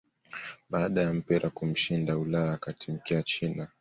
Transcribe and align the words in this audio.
baada 0.69 1.01
ya 1.01 1.13
mpira 1.13 1.49
kumshinda 1.49 2.17
Ulaya 2.17 2.53
akatimkia 2.53 3.23
china 3.23 3.67